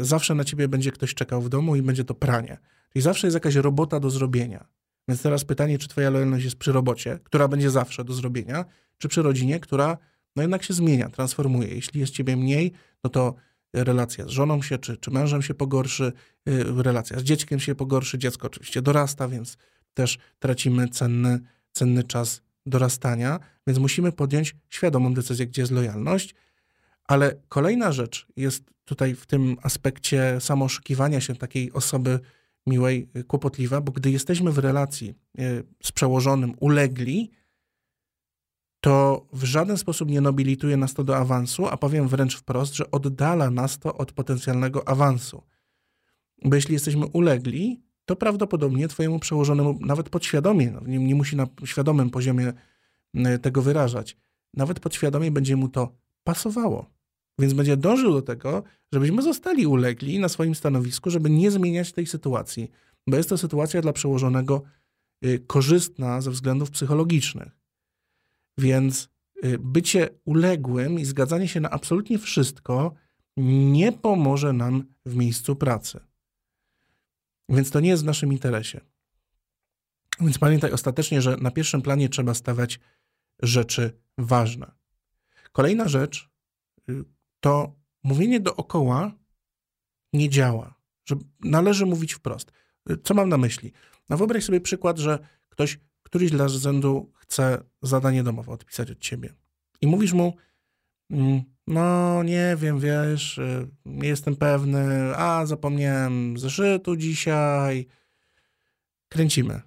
zawsze 0.00 0.34
na 0.34 0.44
ciebie 0.44 0.68
będzie 0.68 0.90
ktoś 0.90 1.14
czekał 1.14 1.42
w 1.42 1.48
domu 1.48 1.76
i 1.76 1.82
będzie 1.82 2.04
to 2.04 2.14
pranie. 2.14 2.58
Czyli 2.94 3.02
zawsze 3.02 3.26
jest 3.26 3.34
jakaś 3.34 3.54
robota 3.54 4.00
do 4.00 4.10
zrobienia. 4.10 4.68
Więc 5.08 5.22
teraz 5.22 5.44
pytanie, 5.44 5.78
czy 5.78 5.88
Twoja 5.88 6.10
lojalność 6.10 6.44
jest 6.44 6.56
przy 6.56 6.72
robocie, 6.72 7.18
która 7.24 7.48
będzie 7.48 7.70
zawsze 7.70 8.04
do 8.04 8.12
zrobienia, 8.12 8.64
czy 8.98 9.08
przy 9.08 9.22
rodzinie, 9.22 9.60
która 9.60 9.98
no 10.36 10.42
jednak 10.42 10.62
się 10.62 10.74
zmienia, 10.74 11.08
transformuje. 11.08 11.68
Jeśli 11.68 12.00
jest 12.00 12.12
ciebie 12.12 12.36
mniej, 12.36 12.72
no 13.04 13.10
to 13.10 13.34
relacja 13.72 14.24
z 14.24 14.28
żoną 14.28 14.62
się, 14.62 14.78
czy, 14.78 14.96
czy 14.96 15.10
mężem 15.10 15.42
się 15.42 15.54
pogorszy, 15.54 16.12
relacja 16.76 17.18
z 17.18 17.22
dzieckiem 17.22 17.60
się 17.60 17.74
pogorszy, 17.74 18.18
dziecko 18.18 18.46
oczywiście 18.46 18.82
dorasta, 18.82 19.28
więc 19.28 19.56
też 19.94 20.18
tracimy 20.38 20.88
cenny, 20.88 21.40
cenny 21.72 22.04
czas 22.04 22.42
dorastania, 22.66 23.40
więc 23.66 23.78
musimy 23.78 24.12
podjąć 24.12 24.56
świadomą 24.68 25.14
decyzję, 25.14 25.46
gdzie 25.46 25.62
jest 25.62 25.72
lojalność. 25.72 26.34
Ale 27.04 27.36
kolejna 27.48 27.92
rzecz 27.92 28.26
jest 28.36 28.64
tutaj 28.84 29.14
w 29.14 29.26
tym 29.26 29.56
aspekcie 29.62 30.36
samooszukiwania 30.40 31.20
się 31.20 31.34
takiej 31.34 31.72
osoby 31.72 32.20
miłej, 32.66 33.08
y, 33.16 33.24
kłopotliwa, 33.24 33.80
bo 33.80 33.92
gdy 33.92 34.10
jesteśmy 34.10 34.52
w 34.52 34.58
relacji 34.58 35.14
y, 35.40 35.64
z 35.82 35.92
przełożonym 35.92 36.54
ulegli, 36.60 37.30
to 38.80 39.26
w 39.32 39.44
żaden 39.44 39.78
sposób 39.78 40.08
nie 40.08 40.20
nobilituje 40.20 40.76
nas 40.76 40.94
to 40.94 41.04
do 41.04 41.16
awansu, 41.16 41.66
a 41.66 41.76
powiem 41.76 42.08
wręcz 42.08 42.36
wprost, 42.36 42.74
że 42.74 42.90
oddala 42.90 43.50
nas 43.50 43.78
to 43.78 43.94
od 43.94 44.12
potencjalnego 44.12 44.88
awansu. 44.88 45.42
Bo 46.44 46.56
jeśli 46.56 46.74
jesteśmy 46.74 47.06
ulegli, 47.06 47.82
to 48.04 48.16
prawdopodobnie 48.16 48.88
twojemu 48.88 49.18
przełożonemu, 49.18 49.78
nawet 49.80 50.08
podświadomie, 50.08 50.70
no, 50.70 50.80
nie, 50.86 50.98
nie 50.98 51.14
musi 51.14 51.36
na 51.36 51.46
świadomym 51.64 52.10
poziomie 52.10 52.52
tego 53.42 53.62
wyrażać, 53.62 54.16
nawet 54.54 54.80
podświadomie 54.80 55.30
będzie 55.30 55.56
mu 55.56 55.68
to 55.68 55.92
pasowało. 56.24 56.90
Więc 57.38 57.52
będzie 57.52 57.76
dążył 57.76 58.12
do 58.12 58.22
tego, 58.22 58.62
żebyśmy 58.92 59.22
zostali 59.22 59.66
ulegli 59.66 60.18
na 60.18 60.28
swoim 60.28 60.54
stanowisku, 60.54 61.10
żeby 61.10 61.30
nie 61.30 61.50
zmieniać 61.50 61.92
tej 61.92 62.06
sytuacji, 62.06 62.70
bo 63.06 63.16
jest 63.16 63.28
to 63.28 63.38
sytuacja 63.38 63.82
dla 63.82 63.92
przełożonego 63.92 64.62
y, 65.24 65.38
korzystna 65.46 66.20
ze 66.20 66.30
względów 66.30 66.70
psychologicznych. 66.70 67.58
Więc 68.58 69.08
y, 69.44 69.58
bycie 69.58 70.08
uległym 70.24 71.00
i 71.00 71.04
zgadzanie 71.04 71.48
się 71.48 71.60
na 71.60 71.70
absolutnie 71.70 72.18
wszystko 72.18 72.94
nie 73.36 73.92
pomoże 73.92 74.52
nam 74.52 74.84
w 75.06 75.16
miejscu 75.16 75.56
pracy. 75.56 76.00
Więc 77.48 77.70
to 77.70 77.80
nie 77.80 77.88
jest 77.88 78.02
w 78.02 78.06
naszym 78.06 78.32
interesie. 78.32 78.80
Więc 80.20 80.38
pamiętaj 80.38 80.72
ostatecznie, 80.72 81.22
że 81.22 81.36
na 81.36 81.50
pierwszym 81.50 81.82
planie 81.82 82.08
trzeba 82.08 82.34
stawiać 82.34 82.80
rzeczy 83.42 84.00
ważne. 84.18 84.72
Kolejna 85.52 85.88
rzecz 85.88 86.30
y, 86.88 87.04
to 87.44 87.76
mówienie 88.02 88.40
dookoła 88.40 89.12
nie 90.12 90.28
działa. 90.28 90.74
Że 91.04 91.16
należy 91.40 91.86
mówić 91.86 92.12
wprost. 92.12 92.52
Co 93.04 93.14
mam 93.14 93.28
na 93.28 93.38
myśli? 93.38 93.72
No 94.08 94.16
wyobraź 94.16 94.44
sobie 94.44 94.60
przykład, 94.60 94.98
że 94.98 95.18
ktoś 95.48 95.80
któryś 96.02 96.30
dla 96.30 96.48
rzędu 96.48 97.12
chce 97.14 97.64
zadanie 97.82 98.22
domowe 98.22 98.52
odpisać 98.52 98.90
od 98.90 98.98
ciebie. 98.98 99.34
I 99.80 99.86
mówisz 99.86 100.12
mu, 100.12 100.34
mm, 101.10 101.42
no, 101.66 102.22
nie 102.22 102.56
wiem, 102.58 102.80
wiesz, 102.80 103.38
y, 103.38 103.68
nie 103.84 104.08
jestem 104.08 104.36
pewny, 104.36 105.16
a 105.16 105.46
zapomniałem 105.46 106.38
zeszytu 106.38 106.96
dzisiaj. 106.96 107.86
Kręcimy. 109.08 109.60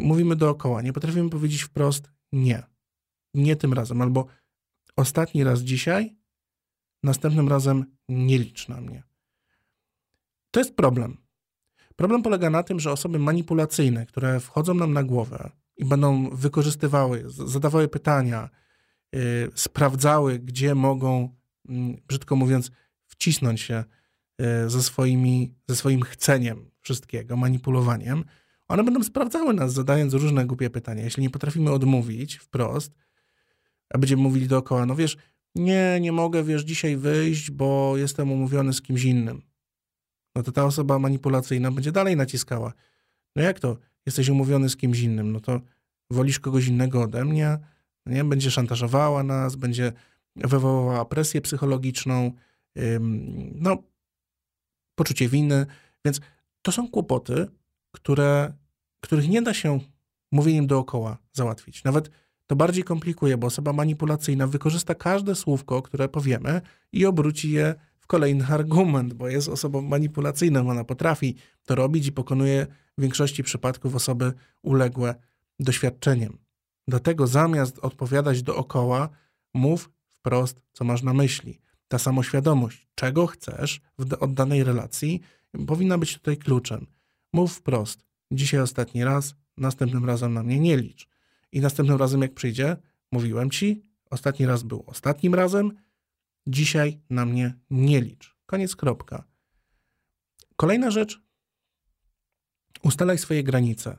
Mówimy 0.00 0.36
dookoła, 0.36 0.82
nie 0.82 0.92
potrafimy 0.92 1.30
powiedzieć 1.30 1.62
wprost 1.62 2.10
nie. 2.32 2.62
Nie 3.34 3.56
tym 3.56 3.72
razem, 3.72 4.02
albo 4.02 4.26
ostatni 4.96 5.44
raz 5.44 5.60
dzisiaj, 5.60 6.21
następnym 7.02 7.48
razem 7.48 7.84
nie 8.08 8.38
licz 8.38 8.68
na 8.68 8.80
mnie. 8.80 9.02
To 10.50 10.60
jest 10.60 10.76
problem. 10.76 11.16
Problem 11.96 12.22
polega 12.22 12.50
na 12.50 12.62
tym, 12.62 12.80
że 12.80 12.92
osoby 12.92 13.18
manipulacyjne, 13.18 14.06
które 14.06 14.40
wchodzą 14.40 14.74
nam 14.74 14.92
na 14.92 15.02
głowę 15.02 15.50
i 15.76 15.84
będą 15.84 16.30
wykorzystywały, 16.30 17.24
zadawały 17.26 17.88
pytania, 17.88 18.48
Y, 19.16 19.50
sprawdzały, 19.54 20.38
gdzie 20.38 20.74
mogą, 20.74 21.34
mm, 21.68 21.96
brzydko 22.08 22.36
mówiąc, 22.36 22.70
wcisnąć 23.06 23.60
się 23.60 23.84
y, 24.64 24.70
ze, 24.70 24.82
swoimi, 24.82 25.54
ze 25.68 25.76
swoim 25.76 26.02
chceniem 26.02 26.70
wszystkiego, 26.80 27.36
manipulowaniem, 27.36 28.24
one 28.68 28.84
będą 28.84 29.02
sprawdzały 29.02 29.54
nas, 29.54 29.72
zadając 29.72 30.14
różne 30.14 30.46
głupie 30.46 30.70
pytania. 30.70 31.04
Jeśli 31.04 31.22
nie 31.22 31.30
potrafimy 31.30 31.70
odmówić 31.70 32.36
wprost, 32.36 32.92
a 33.90 33.98
będziemy 33.98 34.22
mówili 34.22 34.48
dookoła, 34.48 34.86
no 34.86 34.94
wiesz, 34.94 35.16
nie, 35.54 35.98
nie 36.00 36.12
mogę, 36.12 36.44
wiesz, 36.44 36.62
dzisiaj 36.62 36.96
wyjść, 36.96 37.50
bo 37.50 37.96
jestem 37.96 38.32
umówiony 38.32 38.72
z 38.72 38.82
kimś 38.82 39.04
innym. 39.04 39.42
No 40.36 40.42
to 40.42 40.52
ta 40.52 40.64
osoba 40.64 40.98
manipulacyjna 40.98 41.70
będzie 41.70 41.92
dalej 41.92 42.16
naciskała. 42.16 42.72
No 43.36 43.42
jak 43.42 43.60
to? 43.60 43.76
Jesteś 44.06 44.28
umówiony 44.28 44.68
z 44.68 44.76
kimś 44.76 45.00
innym, 45.00 45.32
no 45.32 45.40
to 45.40 45.60
wolisz 46.10 46.40
kogoś 46.40 46.66
innego 46.66 47.02
ode 47.02 47.24
mnie, 47.24 47.58
nie? 48.06 48.24
Będzie 48.24 48.50
szantażowała 48.50 49.22
nas, 49.22 49.56
będzie 49.56 49.92
wywoływała 50.36 51.04
presję 51.04 51.40
psychologiczną, 51.40 52.32
no, 53.54 53.82
poczucie 54.94 55.28
winy. 55.28 55.66
Więc 56.04 56.20
to 56.62 56.72
są 56.72 56.88
kłopoty, 56.88 57.46
które, 57.94 58.52
których 59.00 59.28
nie 59.28 59.42
da 59.42 59.54
się 59.54 59.80
mówieniem 60.32 60.66
dookoła 60.66 61.18
załatwić. 61.32 61.84
Nawet 61.84 62.10
to 62.52 62.56
bardziej 62.56 62.84
komplikuje, 62.84 63.36
bo 63.36 63.46
osoba 63.46 63.72
manipulacyjna 63.72 64.46
wykorzysta 64.46 64.94
każde 64.94 65.34
słówko, 65.34 65.82
które 65.82 66.08
powiemy 66.08 66.60
i 66.92 67.06
obróci 67.06 67.50
je 67.50 67.74
w 67.98 68.06
kolejny 68.06 68.46
argument, 68.56 69.14
bo 69.14 69.28
jest 69.28 69.48
osobą 69.48 69.82
manipulacyjną, 69.82 70.70
ona 70.70 70.84
potrafi 70.84 71.36
to 71.66 71.74
robić 71.74 72.06
i 72.06 72.12
pokonuje 72.12 72.66
w 72.98 73.02
większości 73.02 73.42
przypadków 73.42 73.94
osoby 73.94 74.32
uległe 74.62 75.14
doświadczeniem. 75.60 76.38
Dlatego 76.88 77.26
zamiast 77.26 77.78
odpowiadać 77.78 78.42
dookoła, 78.42 79.08
mów 79.54 79.90
wprost, 80.08 80.62
co 80.72 80.84
masz 80.84 81.02
na 81.02 81.14
myśli. 81.14 81.60
Ta 81.88 81.98
samoświadomość, 81.98 82.88
czego 82.94 83.26
chcesz 83.26 83.80
w 83.98 84.12
od 84.20 84.34
danej 84.34 84.64
relacji, 84.64 85.20
powinna 85.66 85.98
być 85.98 86.14
tutaj 86.14 86.36
kluczem. 86.36 86.86
Mów 87.32 87.52
wprost. 87.52 88.04
Dzisiaj 88.32 88.60
ostatni 88.60 89.04
raz, 89.04 89.34
następnym 89.56 90.04
razem 90.04 90.34
na 90.34 90.42
mnie 90.42 90.60
nie 90.60 90.76
licz. 90.76 91.11
I 91.52 91.60
następnym 91.60 91.98
razem, 91.98 92.22
jak 92.22 92.34
przyjdzie, 92.34 92.76
mówiłem 93.12 93.50
ci, 93.50 93.82
ostatni 94.10 94.46
raz 94.46 94.62
był 94.62 94.84
ostatnim 94.86 95.34
razem, 95.34 95.72
dzisiaj 96.46 97.00
na 97.10 97.26
mnie 97.26 97.54
nie 97.70 98.00
licz. 98.00 98.36
Koniec, 98.46 98.76
kropka. 98.76 99.24
Kolejna 100.56 100.90
rzecz, 100.90 101.22
Ustalaj 102.82 103.18
swoje 103.18 103.44
granice. 103.44 103.98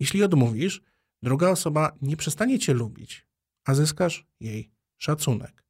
Jeśli 0.00 0.22
odmówisz, 0.22 0.82
druga 1.22 1.50
osoba 1.50 1.92
nie 2.02 2.16
przestanie 2.16 2.58
cię 2.58 2.74
lubić, 2.74 3.26
a 3.64 3.74
zyskasz 3.74 4.26
jej 4.40 4.70
szacunek. 4.98 5.64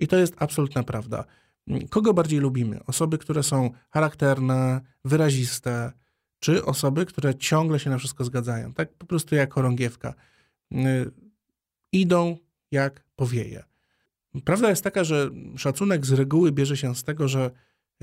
I 0.00 0.08
to 0.08 0.16
jest 0.16 0.34
absolutna 0.38 0.82
prawda. 0.82 1.24
Kogo 1.90 2.14
bardziej 2.14 2.40
lubimy? 2.40 2.84
Osoby, 2.84 3.18
które 3.18 3.42
są 3.42 3.70
charakterne, 3.90 4.80
wyraziste, 5.04 5.92
czy 6.40 6.64
osoby, 6.64 7.06
które 7.06 7.34
ciągle 7.34 7.78
się 7.78 7.90
na 7.90 7.98
wszystko 7.98 8.24
zgadzają? 8.24 8.74
Tak 8.74 8.92
po 8.94 9.06
prostu 9.06 9.34
jak 9.34 9.54
chorągiewka. 9.54 10.14
Y, 10.72 11.10
idą 11.92 12.36
jak 12.70 13.04
powieje. 13.16 13.64
Prawda 14.44 14.70
jest 14.70 14.84
taka, 14.84 15.04
że 15.04 15.30
szacunek 15.56 16.06
z 16.06 16.12
reguły 16.12 16.52
bierze 16.52 16.76
się 16.76 16.94
z 16.94 17.04
tego, 17.04 17.28
że 17.28 17.50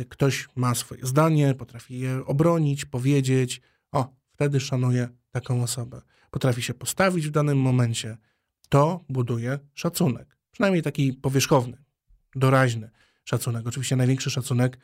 ktoś 0.10 0.48
ma 0.56 0.76
swoje 0.76 1.06
zdanie, 1.06 1.56
potrafi 1.56 2.00
je 2.00 2.26
obronić, 2.26 2.86
powiedzieć. 2.86 3.62
O, 3.92 4.14
wtedy 4.32 4.60
szanuje 4.60 5.10
taką 5.32 5.64
osobę. 5.64 6.02
Potrafi 6.32 6.62
się 6.62 6.74
postawić 6.74 7.28
w 7.28 7.32
danym 7.32 7.58
momencie. 7.58 8.18
To 8.70 9.06
buduje 9.10 9.60
szacunek. 9.74 10.38
Przynajmniej 10.52 10.84
taki 10.84 11.14
powierzchowny, 11.14 11.78
doraźny 12.36 12.90
szacunek. 13.24 13.68
Oczywiście 13.68 13.96
największy 13.96 14.32
szacunek 14.32 14.80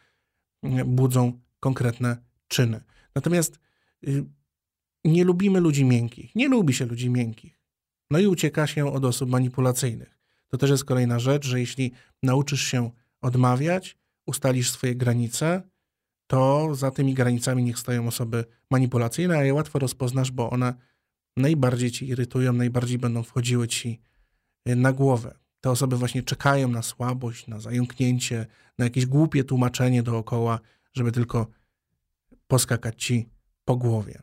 mm, 0.63 0.95
budzą 0.95 1.39
konkretne 1.59 2.17
czyny. 2.47 2.83
Natomiast 3.15 3.59
y, 4.07 4.25
nie 5.03 5.23
lubimy 5.23 5.59
ludzi 5.59 5.85
miękkich. 5.85 6.35
Nie 6.35 6.47
lubi 6.47 6.73
się 6.73 6.85
ludzi 6.85 7.09
miękkich. 7.09 7.64
No 8.11 8.19
i 8.19 8.27
ucieka 8.27 8.67
się 8.67 8.93
od 8.93 9.05
osób 9.05 9.29
manipulacyjnych. 9.29 10.19
To 10.47 10.57
też 10.57 10.69
jest 10.69 10.85
kolejna 10.85 11.19
rzecz, 11.19 11.45
że 11.45 11.59
jeśli 11.59 11.91
nauczysz 12.23 12.61
się 12.61 12.91
odmawiać, 13.21 13.97
ustalisz 14.25 14.71
swoje 14.71 14.95
granice, 14.95 15.61
to 16.27 16.75
za 16.75 16.91
tymi 16.91 17.13
granicami 17.13 17.63
niech 17.63 17.79
stoją 17.79 18.07
osoby 18.07 18.45
manipulacyjne, 18.71 19.37
a 19.37 19.43
je 19.43 19.53
łatwo 19.53 19.79
rozpoznasz, 19.79 20.31
bo 20.31 20.49
one 20.49 20.73
najbardziej 21.37 21.91
ci 21.91 22.07
irytują, 22.07 22.53
najbardziej 22.53 22.97
będą 22.97 23.23
wchodziły 23.23 23.67
ci 23.67 24.01
y, 24.69 24.75
na 24.75 24.93
głowę. 24.93 25.35
Te 25.61 25.71
osoby 25.71 25.97
właśnie 25.97 26.23
czekają 26.23 26.67
na 26.67 26.81
słabość, 26.81 27.47
na 27.47 27.59
zająknięcie, 27.59 28.45
na 28.77 28.85
jakieś 28.85 29.05
głupie 29.05 29.43
tłumaczenie 29.43 30.03
dookoła, 30.03 30.59
żeby 30.93 31.11
tylko 31.11 31.47
poskakać 32.47 33.03
ci 33.03 33.29
po 33.65 33.75
głowie. 33.75 34.21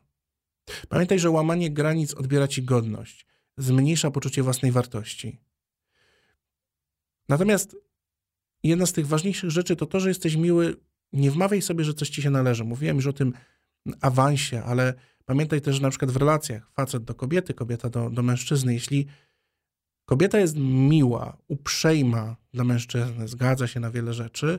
Pamiętaj, 0.89 1.19
że 1.19 1.31
łamanie 1.31 1.71
granic 1.71 2.15
odbiera 2.15 2.49
ci 2.49 2.63
godność, 2.63 3.27
zmniejsza 3.57 4.11
poczucie 4.11 4.43
własnej 4.43 4.73
wartości. 4.73 5.41
Natomiast 7.29 7.77
jedna 8.63 8.87
z 8.87 8.93
tych 8.93 9.07
ważniejszych 9.07 9.51
rzeczy 9.51 9.77
to 9.77 9.87
to, 9.87 10.01
że 10.01 10.09
jesteś 10.09 10.37
miły. 10.37 10.77
Nie 11.13 11.31
wmawiaj 11.31 11.63
sobie, 11.63 11.85
że 11.85 11.95
coś 11.95 12.09
ci 12.09 12.23
się 12.23 12.31
należy. 12.31 12.65
Mówiłem 12.65 12.97
już 12.97 13.07
o 13.07 13.13
tym 13.13 13.33
awansie, 14.01 14.63
ale 14.63 14.95
pamiętaj 15.25 15.61
też, 15.61 15.77
że 15.77 15.83
na 15.83 15.91
przykład 15.91 16.11
w 16.11 16.17
relacjach 16.17 16.71
facet 16.73 17.05
do 17.05 17.15
kobiety, 17.15 17.55
kobieta 17.55 17.91
do, 17.91 18.11
do 18.11 18.23
mężczyzny, 18.23 18.75
jeśli 18.75 19.07
kobieta 20.05 20.39
jest 20.39 20.57
miła, 20.59 21.37
uprzejma 21.49 22.37
dla 22.53 22.65
mężczyzny, 22.65 23.29
zgadza 23.29 23.67
się 23.67 23.81
na 23.81 23.91
wiele 23.91 24.15
rzeczy, 24.15 24.59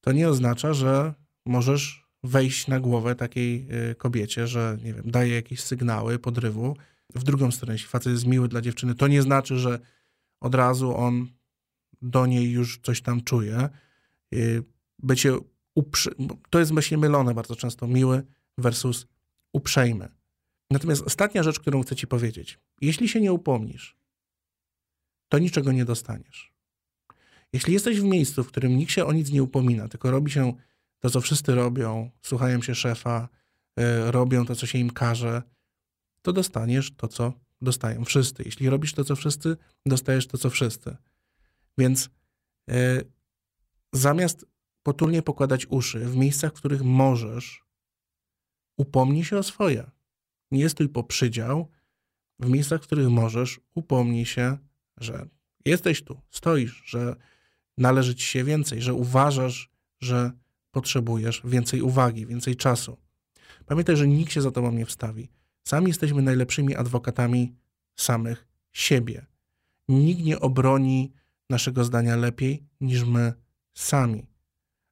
to 0.00 0.12
nie 0.12 0.28
oznacza, 0.28 0.74
że 0.74 1.14
możesz 1.46 2.10
wejść 2.22 2.68
na 2.68 2.80
głowę 2.80 3.14
takiej 3.14 3.66
y, 3.90 3.94
kobiecie, 3.94 4.46
że 4.46 4.78
nie 4.84 4.94
wiem, 4.94 5.10
daje 5.10 5.34
jakieś 5.34 5.60
sygnały 5.60 6.18
podrywu. 6.18 6.76
W 7.14 7.24
drugą 7.24 7.50
stronę, 7.50 7.72
jeśli 7.72 7.88
facet 7.88 8.12
jest 8.12 8.26
miły 8.26 8.48
dla 8.48 8.60
dziewczyny, 8.60 8.94
to 8.94 9.08
nie 9.08 9.22
znaczy, 9.22 9.58
że 9.58 9.78
od 10.40 10.54
razu 10.54 10.96
on 10.96 11.28
do 12.02 12.26
niej 12.26 12.50
już 12.50 12.78
coś 12.82 13.02
tam 13.02 13.20
czuje. 13.20 13.68
Y, 14.34 14.62
bycie 14.98 15.38
uprze... 15.74 16.10
To 16.50 16.58
jest 16.58 16.72
myślnie 16.72 16.98
mylone 16.98 17.34
bardzo 17.34 17.56
często, 17.56 17.86
miły 17.86 18.22
versus 18.58 19.06
uprzejmy. 19.52 20.08
Natomiast 20.70 21.02
ostatnia 21.02 21.42
rzecz, 21.42 21.60
którą 21.60 21.82
chcę 21.82 21.96
ci 21.96 22.06
powiedzieć. 22.06 22.58
Jeśli 22.80 23.08
się 23.08 23.20
nie 23.20 23.32
upomnisz, 23.32 23.96
to 25.28 25.38
niczego 25.38 25.72
nie 25.72 25.84
dostaniesz. 25.84 26.52
Jeśli 27.52 27.72
jesteś 27.72 28.00
w 28.00 28.04
miejscu, 28.04 28.44
w 28.44 28.48
którym 28.48 28.76
nikt 28.76 28.92
się 28.92 29.04
o 29.04 29.12
nic 29.12 29.30
nie 29.30 29.42
upomina, 29.42 29.88
tylko 29.88 30.10
robi 30.10 30.30
się 30.30 30.54
to, 30.98 31.10
co 31.10 31.20
wszyscy 31.20 31.54
robią, 31.54 32.10
słuchają 32.22 32.62
się 32.62 32.74
szefa, 32.74 33.28
y, 33.80 34.10
robią 34.10 34.46
to, 34.46 34.56
co 34.56 34.66
się 34.66 34.78
im 34.78 34.90
każe, 34.90 35.42
to 36.22 36.32
dostaniesz 36.32 36.94
to, 36.96 37.08
co 37.08 37.32
dostają 37.62 38.04
wszyscy. 38.04 38.42
Jeśli 38.42 38.68
robisz 38.68 38.94
to, 38.94 39.04
co 39.04 39.16
wszyscy, 39.16 39.56
dostajesz 39.86 40.26
to, 40.26 40.38
co 40.38 40.50
wszyscy. 40.50 40.96
Więc 41.78 42.10
y, 42.70 43.10
zamiast 43.92 44.46
potulnie 44.82 45.22
pokładać 45.22 45.66
uszy 45.66 46.00
w 46.00 46.16
miejscach, 46.16 46.52
w 46.52 46.56
których 46.56 46.82
możesz, 46.82 47.64
upomnij 48.76 49.24
się 49.24 49.38
o 49.38 49.42
swoje. 49.42 49.90
Nie 50.50 50.68
stój 50.68 50.88
po 50.88 51.04
przydział. 51.04 51.68
W 52.38 52.48
miejscach, 52.48 52.82
w 52.82 52.86
których 52.86 53.08
możesz, 53.08 53.60
upomnij 53.74 54.26
się, 54.26 54.58
że 54.96 55.28
jesteś 55.64 56.02
tu, 56.02 56.20
stoisz, 56.30 56.82
że 56.86 57.16
należy 57.78 58.14
ci 58.14 58.26
się 58.26 58.44
więcej, 58.44 58.82
że 58.82 58.94
uważasz, 58.94 59.70
że 60.00 60.32
potrzebujesz 60.70 61.42
więcej 61.44 61.82
uwagi, 61.82 62.26
więcej 62.26 62.56
czasu. 62.56 62.96
Pamiętaj, 63.66 63.96
że 63.96 64.08
nikt 64.08 64.32
się 64.32 64.42
za 64.42 64.50
tobą 64.50 64.72
nie 64.72 64.86
wstawi. 64.86 65.28
Sami 65.70 65.88
jesteśmy 65.88 66.22
najlepszymi 66.22 66.76
adwokatami 66.76 67.54
samych 67.96 68.46
siebie. 68.72 69.26
Nikt 69.88 70.22
nie 70.22 70.40
obroni 70.40 71.12
naszego 71.50 71.84
zdania 71.84 72.16
lepiej 72.16 72.66
niż 72.80 73.04
my 73.04 73.32
sami. 73.74 74.26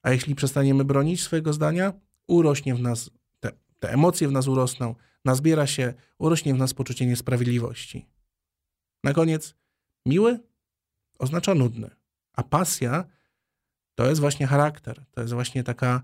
A 0.02 0.10
jeśli 0.10 0.34
przestaniemy 0.34 0.84
bronić 0.84 1.22
swojego 1.22 1.52
zdania, 1.52 1.92
urośnie 2.26 2.74
w 2.74 2.80
nas, 2.80 3.10
te, 3.40 3.50
te 3.78 3.92
emocje 3.92 4.28
w 4.28 4.32
nas 4.32 4.48
urosną, 4.48 4.94
nazbiera 5.24 5.66
się, 5.66 5.94
urośnie 6.18 6.54
w 6.54 6.58
nas 6.58 6.74
poczucie 6.74 7.06
niesprawiedliwości. 7.06 8.06
Na 9.04 9.12
koniec, 9.12 9.54
miły 10.06 10.40
oznacza 11.18 11.54
nudny, 11.54 11.90
a 12.32 12.42
pasja 12.42 13.04
to 13.94 14.08
jest 14.08 14.20
właśnie 14.20 14.46
charakter, 14.46 15.04
to 15.10 15.20
jest 15.20 15.32
właśnie 15.32 15.64
taka, 15.64 16.02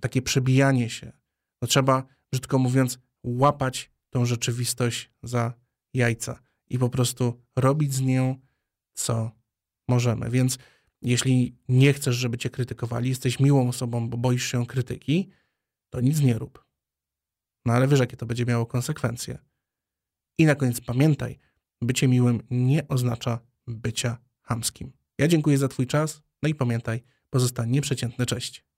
takie 0.00 0.22
przebijanie 0.22 0.90
się. 0.90 1.12
No 1.62 1.68
trzeba, 1.68 2.04
brzydko 2.32 2.58
mówiąc, 2.58 2.98
łapać 3.24 3.90
tą 4.10 4.26
rzeczywistość 4.26 5.10
za 5.22 5.54
jajca 5.94 6.40
i 6.68 6.78
po 6.78 6.88
prostu 6.88 7.42
robić 7.56 7.94
z 7.94 8.00
nią, 8.00 8.36
co 8.94 9.30
możemy. 9.88 10.30
Więc 10.30 10.58
jeśli 11.02 11.56
nie 11.68 11.92
chcesz, 11.92 12.16
żeby 12.16 12.38
cię 12.38 12.50
krytykowali, 12.50 13.08
jesteś 13.08 13.40
miłą 13.40 13.68
osobą, 13.68 14.08
bo 14.08 14.16
boisz 14.16 14.44
się 14.44 14.66
krytyki, 14.66 15.30
to 15.90 16.00
nic 16.00 16.20
nie 16.20 16.38
rób. 16.38 16.66
No 17.64 17.72
ale 17.72 17.88
wiesz, 17.88 18.00
jakie 18.00 18.16
to 18.16 18.26
będzie 18.26 18.46
miało 18.46 18.66
konsekwencje. 18.66 19.38
I 20.38 20.44
na 20.46 20.54
koniec 20.54 20.80
pamiętaj, 20.80 21.38
bycie 21.82 22.08
miłym 22.08 22.42
nie 22.50 22.88
oznacza 22.88 23.40
bycia 23.66 24.18
hamskim. 24.42 24.92
Ja 25.18 25.28
dziękuję 25.28 25.58
za 25.58 25.68
Twój 25.68 25.86
czas, 25.86 26.22
no 26.42 26.48
i 26.48 26.54
pamiętaj, 26.54 27.02
pozostań 27.30 27.70
nieprzeciętny. 27.70 28.26
Cześć. 28.26 28.69